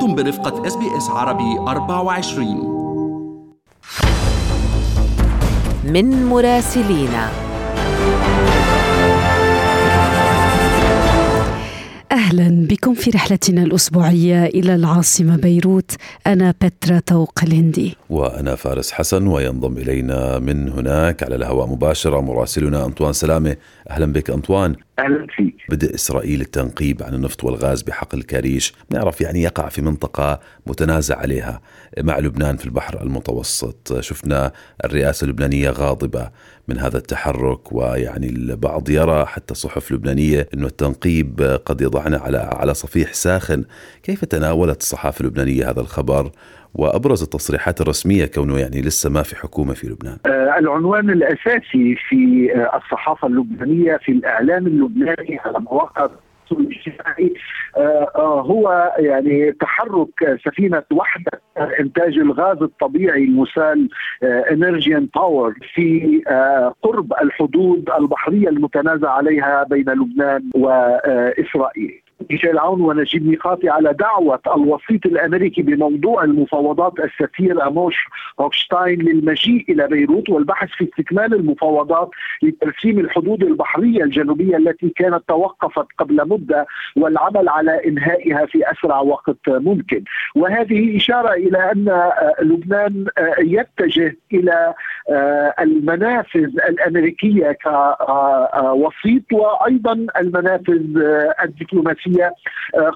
أنتم 0.00 0.14
برفقة 0.14 0.66
SBS 0.66 1.08
عربي 1.10 1.58
24 1.58 2.46
من 5.84 6.26
مراسلينا 6.26 7.30
أهلا 12.12 12.66
بكم 12.70 12.94
في 12.94 13.10
رحلتنا 13.10 13.62
الأسبوعية 13.62 14.44
إلى 14.44 14.74
العاصمة 14.74 15.36
بيروت. 15.36 15.90
أنا 16.26 16.54
بترا 16.62 16.98
توق 16.98 17.38
الهندي 17.42 17.96
وأنا 18.10 18.54
فارس 18.54 18.92
حسن 18.92 19.26
وينضم 19.26 19.78
إلينا 19.78 20.38
من 20.38 20.68
هناك 20.68 21.22
على 21.22 21.34
الهواء 21.34 21.66
مباشرة 21.66 22.20
مراسلنا 22.20 22.84
أنطوان 22.86 23.12
سلامة. 23.12 23.56
أهلا 23.90 24.12
بك 24.12 24.30
أنطوان. 24.30 24.76
أهلا 24.98 25.26
فيك. 25.36 25.54
بدء 25.68 25.94
إسرائيل 25.94 26.40
التنقيب 26.40 27.02
عن 27.02 27.14
النفط 27.14 27.44
والغاز 27.44 27.82
بحقل 27.82 28.22
كاريش 28.22 28.74
نعرف 28.90 29.20
يعني 29.20 29.42
يقع 29.42 29.68
في 29.68 29.82
منطقة 29.82 30.40
متنازع 30.66 31.16
عليها 31.16 31.60
مع 31.98 32.18
لبنان 32.18 32.56
في 32.56 32.64
البحر 32.64 33.02
المتوسط. 33.02 34.00
شفنا 34.00 34.52
الرئاسة 34.84 35.24
اللبنانية 35.24 35.70
غاضبة 35.70 36.30
من 36.68 36.78
هذا 36.78 36.98
التحرك 36.98 37.72
ويعني 37.72 38.28
البعض 38.28 38.90
يرى 38.90 39.26
حتى 39.26 39.54
صحف 39.54 39.92
لبنانية 39.92 40.48
إنه 40.54 40.66
التنقيب 40.66 41.60
قد 41.64 41.80
يضعنا 41.80 42.18
على 42.18 42.38
على 42.38 42.74
صفيح 42.74 43.12
ساخن. 43.12 43.64
كيف 44.02 44.24
تناولت 44.24 44.80
الصحافة 44.80 45.20
اللبنانية 45.20 45.70
هذا 45.70 45.80
الخبر؟ 45.80 46.30
وأبرز 46.74 47.22
التصريحات 47.22 47.80
الرسمية 47.80 48.26
كونه 48.26 48.58
يعني 48.58 48.80
لسه 48.80 49.10
ما 49.10 49.22
في 49.22 49.36
حكومة 49.36 49.74
في 49.74 49.86
لبنان. 49.86 50.16
آه 50.26 50.58
العنوان 50.58 51.10
الأساسي 51.10 51.96
في 52.08 52.52
آه 52.56 52.76
الصحافة 52.76 53.28
اللبنانية 53.28 53.96
في 53.96 54.12
الإعلام 54.12 54.66
اللبناني 54.66 55.38
على 55.44 55.58
مواقع 55.60 56.08
الاجتماعي 56.52 57.34
آه 57.76 58.40
هو 58.40 58.94
يعني 58.98 59.52
تحرك 59.52 60.38
سفينة 60.44 60.82
وحدة 60.92 61.40
إنتاج 61.80 62.18
الغاز 62.18 62.62
الطبيعي 62.62 63.24
المسال 63.24 63.88
Energean 64.22 65.08
Power 65.14 65.54
في 65.74 66.20
قرب 66.82 67.12
الحدود 67.22 67.90
البحرية 67.98 68.48
المتنازع 68.48 69.10
عليها 69.10 69.64
بين 69.70 69.90
لبنان 69.90 70.50
واسرائيل. 70.54 72.02
ميشيل 72.30 72.58
عون 72.58 72.80
ونجيب 72.80 73.26
ميقاتي 73.26 73.68
على 73.68 73.92
دعوة 73.92 74.40
الوسيط 74.56 75.06
الأمريكي 75.06 75.62
بموضوع 75.62 76.24
المفاوضات 76.24 76.92
السفير 76.98 77.66
آموس 77.66 77.96
هوكشتاين 78.40 79.02
للمجيء 79.02 79.64
إلى 79.68 79.86
بيروت 79.88 80.28
والبحث 80.30 80.68
في 80.68 80.84
استكمال 80.84 81.34
المفاوضات 81.34 82.10
لترسيم 82.42 82.98
الحدود 82.98 83.42
البحرية 83.42 84.04
الجنوبية 84.04 84.56
التي 84.56 84.88
كانت 84.96 85.22
توقفت 85.28 85.86
قبل 85.98 86.28
مدة 86.28 86.66
والعمل 86.96 87.48
على 87.48 87.88
إنهائها 87.88 88.46
في 88.46 88.70
أسرع 88.72 89.00
وقت 89.00 89.36
ممكن. 89.48 90.04
وهذه 90.34 90.96
إشارة 90.96 91.32
إلى 91.32 91.72
أن 91.72 92.10
لبنان 92.42 93.06
يتجه 93.38 94.16
إلى 94.32 94.74
المنافذ 95.60 96.44
الأمريكية 96.68 97.56
كوسيط 97.62 99.32
وأيضا 99.32 100.06
المنافذ 100.20 100.82
الدبلوماسية 101.44 102.09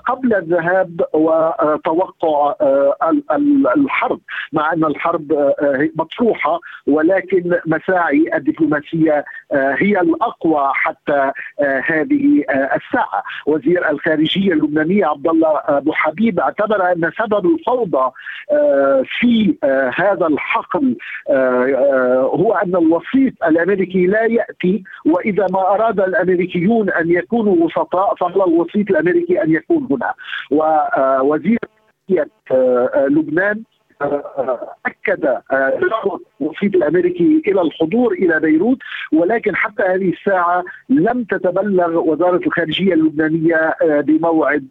قبل 0.07 0.35
الذهاب 0.35 1.01
وتوقع 1.13 2.55
الحرب. 3.77 4.21
مع 4.53 4.73
أن 4.73 4.85
الحرب 4.85 5.53
مطروحة 5.97 6.61
ولكن 6.87 7.61
مساعي 7.67 8.31
الدبلوماسية 8.35 9.25
هي 9.55 10.01
الأقوى 10.01 10.71
حتى 10.75 11.33
هذه 11.87 12.45
الساعة. 12.51 13.23
وزير 13.47 13.91
الخارجية 13.91 14.53
اللبنانية 14.53 15.07
عبد 15.07 15.29
الله 15.29 15.61
أبو 15.65 15.93
حبيب 15.93 16.41
اعتبر 16.41 16.93
أن 16.93 17.11
سبب 17.19 17.47
الفوضى 17.47 18.11
في 19.05 19.55
هذا 19.95 20.27
الحقل 20.27 20.97
هو 22.41 22.53
أن 22.53 22.77
الوسيط 22.77 23.45
الأمريكي 23.45 24.07
لا 24.07 24.25
يأتي. 24.25 24.85
وإذا 25.07 25.47
ما 25.53 25.61
أراد 25.61 26.01
الأمريكيون 26.01 26.91
أن 26.91 27.11
يكونوا 27.11 27.65
وسطاء 27.65 28.15
فعلى 28.15 28.45
الوسيط 28.45 28.91
الأمريكي 28.91 29.43
أن 29.43 29.51
يكون 29.53 29.89
هنا. 29.91 30.15
ووزير 30.51 31.59
لبنان 33.09 33.63
اكد 34.87 35.21
دعوه 35.91 36.21
الوسيط 36.41 36.75
الأمريكي 36.75 37.43
إلى 37.47 37.61
الحضور 37.61 38.13
إلى 38.13 38.41
بيروت 38.41 38.79
ولكن 39.13 39.57
حتى 39.57 39.83
هذه 39.83 40.13
الساعة 40.13 40.65
لم 40.89 41.25
تتبلغ 41.25 41.99
وزارة 41.99 42.41
الخارجية 42.47 42.95
اللبنانية 42.95 43.75
بموعد 43.83 44.69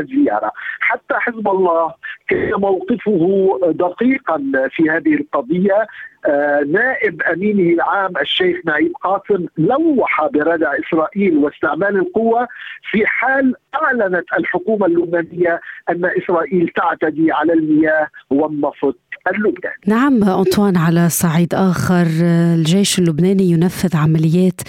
الزيارة، 0.00 0.52
حتى 0.80 1.14
حزب 1.14 1.48
الله 1.48 1.94
كان 2.28 2.52
موقفه 2.60 3.58
دقيقا 3.72 4.42
في 4.70 4.90
هذه 4.90 5.14
القضية. 5.14 5.86
آه 6.26 6.60
نائب 6.60 7.22
أمينه 7.22 7.74
العام 7.74 8.12
الشيخ 8.20 8.56
نعيم 8.66 8.92
قاسم 8.92 9.46
لوح 9.58 10.26
بردع 10.26 10.72
إسرائيل 10.78 11.36
واستعمال 11.38 11.96
القوة 11.96 12.48
في 12.90 13.06
حال 13.06 13.54
أعلنت 13.74 14.24
الحكومة 14.38 14.86
اللبنانية 14.86 15.60
أن 15.90 16.04
إسرائيل 16.04 16.68
تعتدي 16.68 17.32
على 17.32 17.52
المياه 17.52 18.08
والنفط 18.30 18.96
اللبناني. 19.28 19.74
نعم 19.86 20.24
أنطوان 20.24 20.76
على 20.76 21.08
صعيد 21.08 21.54
آخر 21.54 22.06
الجيش 22.20 22.98
اللبناني 22.98 23.50
ينفذ 23.50 23.96
عمليات 23.96 24.60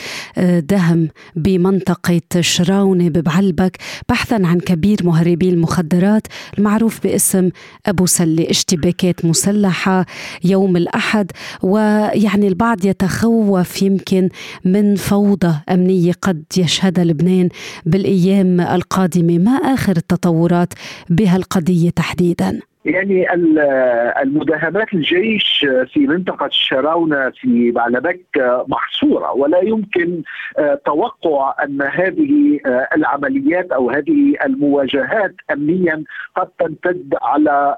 دهم 0.59 1.09
بمنطقة 1.35 2.21
شراونة 2.39 3.09
ببعلبك 3.09 3.77
بحثا 4.09 4.35
عن 4.43 4.59
كبير 4.59 4.97
مهربي 5.03 5.49
المخدرات 5.49 6.27
المعروف 6.57 7.03
باسم 7.03 7.49
أبو 7.85 8.05
سلة 8.05 8.49
اشتباكات 8.49 9.25
مسلحة 9.25 10.05
يوم 10.43 10.77
الأحد 10.77 11.31
ويعني 11.63 12.47
البعض 12.47 12.85
يتخوف 12.85 13.81
يمكن 13.81 14.29
من 14.65 14.95
فوضى 14.95 15.55
أمنية 15.69 16.13
قد 16.21 16.43
يشهدها 16.57 17.03
لبنان 17.03 17.49
بالأيام 17.85 18.61
القادمة 18.61 19.37
ما 19.37 19.51
آخر 19.51 19.97
التطورات 19.97 20.73
بهالقضية 21.09 21.89
تحديداً؟ 21.89 22.59
يعني 22.85 23.33
المداهمات 24.21 24.93
الجيش 24.93 25.65
في 25.93 25.99
منطقة 26.07 26.45
الشراونة 26.45 27.29
في 27.29 27.71
بعلبك 27.71 28.25
محصورة 28.67 29.31
ولا 29.31 29.59
يمكن 29.63 30.23
توقع 30.85 31.55
أن 31.63 31.81
هذه 31.81 32.59
العمليات 32.95 33.71
أو 33.71 33.89
هذه 33.89 34.33
المواجهات 34.45 35.35
أمنيا 35.51 36.03
قد 36.35 36.47
تمتد 36.59 37.15
على 37.21 37.77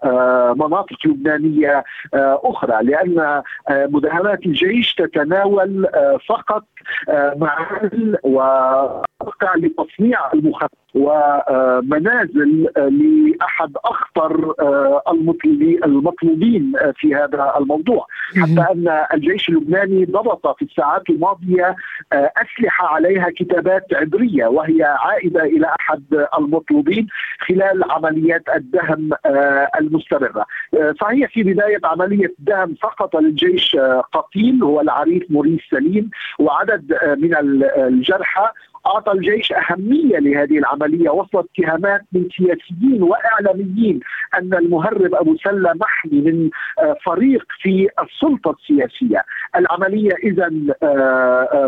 مناطق 0.59 0.97
لبنانية 1.06 1.84
أخرى 2.13 2.84
لأن 2.84 3.41
مداهمات 3.72 4.46
الجيش 4.46 4.96
تتناول 4.96 5.88
فقط 6.29 6.63
معازل 7.35 8.17
وموقع 8.23 9.56
لتصنيع 9.56 10.19
المخدرات 10.34 10.72
ومنازل 10.96 12.63
لأحد 12.78 13.78
أخطر 13.85 14.53
المطلوبين 15.85 16.74
في 16.96 17.16
هذا 17.16 17.53
الموضوع 17.58 18.08
حتى 18.41 18.66
أن 18.74 19.06
الجيش 19.13 19.50
اللبناني 19.50 20.06
ضبط 20.06 20.58
في 20.58 20.66
الساعات 20.66 21.09
الماضية 21.09 21.75
أسلحة 22.13 22.88
عليها 22.88 23.30
كتابات 23.30 23.85
عبرية 23.94 24.46
وهي 24.46 24.84
عائدة 24.84 25.44
إلى 25.44 25.68
أحد 25.80 26.28
المطلوبين 26.40 27.08
خلال 27.47 27.91
عمليات 27.91 28.44
الدهم 28.56 29.09
المستمرة. 29.80 30.46
صحيح 31.02 31.29
في 31.31 31.44
بداية 31.44 31.79
عملية 31.84 32.34
الدهم 32.40 32.75
سقط 32.75 33.16
للجيش 33.16 33.78
قتيل 34.14 34.64
هو 34.64 34.81
العريف 34.81 35.24
موريس 35.29 35.62
سليم 35.72 36.09
وعدد 36.40 36.97
من 37.18 37.35
الجرحى 37.78 38.50
أعطى 38.85 39.11
الجيش 39.11 39.53
أهمية 39.53 40.19
لهذه 40.19 40.57
العملية 40.57 41.09
وصلت 41.09 41.47
اتهامات 41.59 42.02
من 42.11 42.28
سياسيين 42.37 43.03
وإعلاميين 43.03 43.99
أن 44.37 44.53
المهرب 44.53 45.16
أبو 45.16 45.37
سله 45.37 45.73
محمي 45.73 46.22
من 46.22 46.49
فريق 47.05 47.46
في 47.61 47.87
السلطة 48.03 48.55
السياسية، 48.59 49.23
العملية 49.55 50.16
إذا 50.23 50.49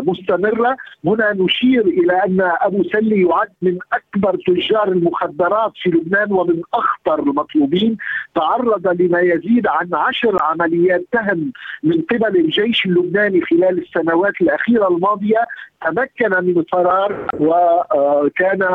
مستمرة، 0.00 0.76
هنا 1.04 1.32
نشير 1.32 1.86
إلى 1.86 2.12
أن 2.12 2.52
أبو 2.60 2.84
سله 2.84 3.16
يعد 3.16 3.48
من 3.62 3.78
أكبر 3.92 4.36
تجار 4.46 4.88
المخدرات 4.88 5.72
في 5.82 5.90
لبنان 5.90 6.32
ومن 6.32 6.62
أخطر 6.74 7.18
المطلوبين، 7.20 7.96
تعرض 8.34 9.02
لما 9.02 9.20
يزيد 9.20 9.66
عن 9.66 9.88
عشر 9.92 10.38
عمليات 10.42 11.04
دهم 11.12 11.52
من 11.82 12.02
قبل 12.02 12.36
الجيش 12.36 12.86
اللبناني 12.86 13.40
خلال 13.40 13.78
السنوات 13.78 14.40
الأخيرة 14.40 14.88
الماضية. 14.88 15.46
تمكن 15.86 16.44
من 16.44 16.64
فرار 16.72 16.99
فرار 17.00 17.26
وكان 17.40 18.68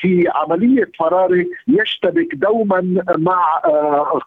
في 0.00 0.24
عملية 0.34 0.90
فراره 0.98 1.44
يشتبك 1.68 2.34
دوما 2.34 3.02
مع 3.18 3.60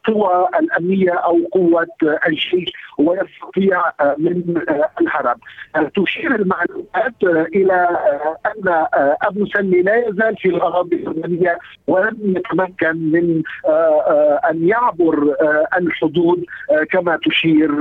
قوى 0.07 0.47
الأمنية 0.59 1.11
أو 1.11 1.39
قوة 1.51 1.87
الجيش 2.27 2.73
ويستطيع 2.97 3.83
من 4.17 4.61
الهرب 5.01 5.37
تشير 5.95 6.35
المعلومات 6.35 7.47
إلى 7.55 7.87
أن 8.45 8.85
أبو 9.21 9.45
سلمي 9.45 9.81
لا 9.81 10.07
يزال 10.07 10.37
في 10.37 10.49
الأراضي 10.49 10.95
اللبنانيه 10.95 11.59
ولم 11.87 12.17
يتمكن 12.21 13.11
من 13.11 13.43
أن 14.49 14.67
يعبر 14.67 15.35
الحدود 15.77 16.45
كما 16.91 17.19
تشير 17.25 17.71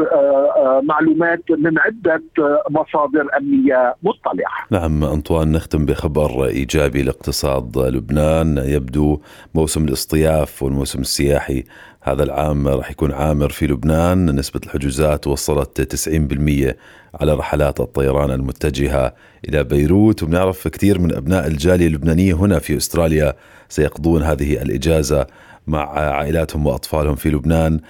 معلومات 0.82 1.50
من 1.50 1.78
عدة 1.78 2.22
مصادر 2.70 3.26
أمنية 3.36 3.94
مطلعة. 4.02 4.66
نعم 4.70 5.04
انطوان 5.42 5.52
نختم 5.52 5.86
بخبر 5.86 6.46
إيجابي 6.46 7.02
لاقتصاد 7.02 7.78
لبنان. 7.78 8.58
يبدو 8.58 9.20
موسم 9.54 9.84
الاصطياف 9.84 10.62
والموسم 10.62 11.00
السياحي 11.00 11.64
هذا 12.02 12.22
العام 12.22 12.68
راح 12.68 12.90
يكون 12.90 13.12
عامر 13.12 13.50
في 13.50 13.66
لبنان. 13.66 14.36
نسبة 14.36 14.60
الحجوزات 14.64 15.26
وصلت 15.26 15.80
90% 15.80 16.76
على 17.14 17.34
رحلات 17.34 17.80
الطيران 17.80 18.30
المتجهة 18.30 19.14
إلى 19.48 19.64
بيروت. 19.64 20.22
وبنعرف 20.22 20.68
كثير 20.68 20.98
من 20.98 21.14
أبناء 21.14 21.46
الجالية 21.46 21.86
اللبنانية 21.86 22.34
هنا 22.34 22.58
في 22.58 22.76
أستراليا 22.76 23.34
سيقضون 23.68 24.22
هذه 24.22 24.62
الإجازة 24.62 25.26
مع 25.66 25.98
عائلاتهم 25.98 26.66
وأطفالهم 26.66 27.14
في 27.14 27.30
لبنان 27.30 27.80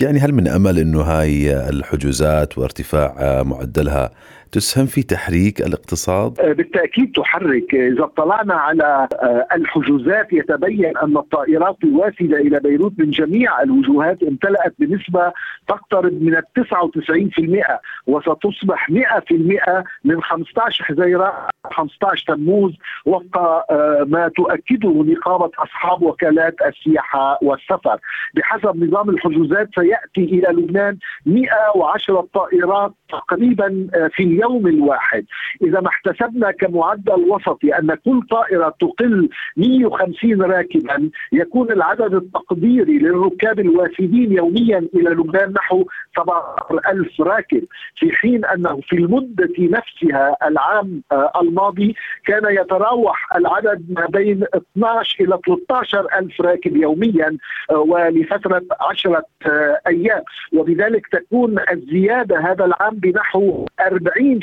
يعني 0.00 0.18
هل 0.18 0.32
من 0.32 0.48
أمل 0.48 0.78
إنه 0.78 1.00
هاي 1.00 1.68
الحجوزات 1.68 2.58
وارتفاع 2.58 3.42
معدلها 3.42 4.10
تسهم 4.52 4.86
في 4.86 5.02
تحريك 5.02 5.60
الاقتصاد؟ 5.60 6.40
آه، 6.40 6.52
بالتأكيد 6.52 7.12
تحرك، 7.12 7.74
إذا 7.74 8.04
اطلعنا 8.04 8.54
على 8.54 9.08
آه، 9.22 9.46
الحجوزات 9.52 10.32
يتبين 10.32 10.96
أن 10.96 11.16
الطائرات 11.16 11.76
الوافدة 11.84 12.36
إلى 12.36 12.60
بيروت 12.60 12.92
من 12.98 13.10
جميع 13.10 13.62
الوجهات 13.62 14.22
امتلأت 14.22 14.74
بنسبة 14.78 15.32
تقترب 15.68 16.22
من 16.22 16.36
ال 16.36 16.42
99% 16.54 17.80
وستصبح 18.06 18.90
100% 18.90 19.84
من 20.04 20.22
15 20.22 20.84
حزيران 20.84 21.32
15 21.78 22.24
تموز 22.26 22.72
وفق 23.06 23.38
آه، 23.38 24.06
ما 24.08 24.28
تؤكده 24.28 24.90
نقابة 24.90 25.50
أصحاب 25.58 26.02
وكالات 26.02 26.54
السياحة 26.66 27.38
والسفر، 27.42 27.98
بحسب 28.34 28.84
نظام 28.84 29.10
الحجوزات 29.10 29.68
سيأتي 29.74 30.24
إلى 30.24 30.48
لبنان 30.62 30.98
110 31.26 32.28
طائرات 32.34 32.92
تقريبا 33.08 33.88
في 34.12 34.22
اليوم 34.22 34.66
الواحد. 34.66 35.24
إذا 35.62 35.80
ما 35.80 35.88
احتسبنا 35.88 36.50
كمعدل 36.50 37.20
وسطي 37.28 37.78
أن 37.78 37.94
كل 37.94 38.22
طائرة 38.30 38.74
تقل 38.80 39.28
150 39.56 40.42
راكبا 40.42 41.10
يكون 41.32 41.72
العدد 41.72 42.14
التقديري 42.14 42.98
للركاب 42.98 43.60
الوافدين 43.60 44.32
يوميا 44.32 44.78
إلى 44.94 45.10
لبنان 45.10 45.52
نحو 45.52 45.84
17000 46.16 47.20
راكب 47.20 47.64
في 47.96 48.12
حين 48.12 48.44
أنه 48.44 48.80
في 48.80 48.96
المدة 48.96 49.54
نفسها 49.58 50.36
العام 50.48 51.02
آه، 51.12 51.32
الماضي 51.68 51.94
كان 52.24 52.42
يتراوح 52.50 53.36
العدد 53.36 53.84
ما 53.88 54.06
بين 54.06 54.44
12 54.76 55.24
إلى 55.24 55.38
13 55.46 56.06
ألف 56.18 56.40
راكب 56.40 56.76
يوميا 56.76 57.36
آه، 57.70 57.78
ولفترة 57.78 58.62
عشرة 58.80 59.24
آه، 59.46 59.80
أيام. 59.86 60.22
وبذلك 60.52 61.06
تكون 61.06 61.58
الزيادة 61.72 62.38
هذا 62.40 62.64
العام 62.64 62.94
بنحو 62.94 63.66
40 63.80 64.40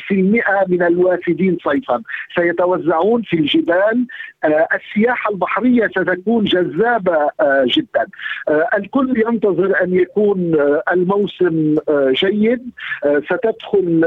من 0.68 0.82
الوافدين 0.82 1.58
صيفا. 1.64 2.02
سيتوزعون 2.34 3.22
في 3.22 3.36
الجبال 3.36 4.06
السياحة 4.46 5.30
البحرية 5.30 5.86
ستكون 5.86 6.44
جذابة 6.44 7.30
آه، 7.40 7.64
جدا. 7.66 8.06
آه، 8.48 8.68
الكل 8.76 9.24
ينتظر 9.26 9.82
أن 9.82 9.94
يكون 9.94 10.56
الموسم 10.92 11.76
جيد. 12.10 12.70
ستدخل 13.24 14.04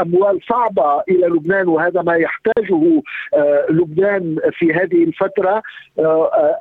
أموال 0.00 0.40
صعبة 0.48 1.02
إلى 1.08 1.26
لبنان 1.26 1.68
وهذا 1.68 2.02
ما 2.02 2.14
يحتاجه 2.14 3.02
لبنان 3.70 4.36
في 4.58 4.72
هذه 4.72 5.04
الفترة. 5.04 5.62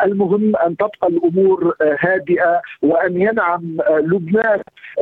المهم 0.04 0.56
أن 0.56 0.78
تبقى 0.78 1.08
الأمور 1.08 1.76
هادئة 2.00 2.62
وأن 2.82 3.22
ينعم 3.22 3.78
لبنان 3.90 4.60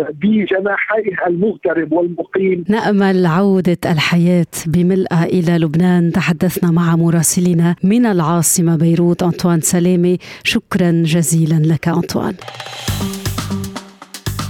بجناحيه 0.10 1.28
المغترب 1.28 1.92
والمقيم. 1.94 2.64
نأمل 2.70 3.26
عودة 3.26 3.78
الحياة 3.86 4.46
بملئها 4.68 5.24
إلى 5.26 5.58
لبنان. 5.58 6.12
تحدثنا 6.12 6.72
مع 6.72 6.96
مراسلنا 6.96 7.63
من 7.84 8.06
العاصمة 8.06 8.76
بيروت 8.76 9.24
أنطوان 9.24 9.62
سلامة 9.62 10.18
شكرا 10.44 11.04
جزيلا 11.06 11.56
لك 11.56 11.88
أنطوان. 11.88 12.36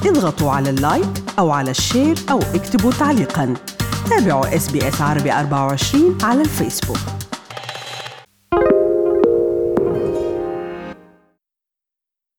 اضغطوا 0.06 0.52
على 0.52 0.70
ال 0.70 0.81
like 0.81 1.24
أو 1.40 1.52
على 1.52 1.72
ال 1.72 1.79
share 1.79 2.16
أو 2.32 2.40
اكتبوا 2.40 2.92
تعليقا. 2.92 3.54
تابعوا 4.10 4.56
SBS 4.56 5.02
عربي 5.02 5.32
24 5.34 6.18
على 6.24 6.42
الفيسبوك. 6.42 7.23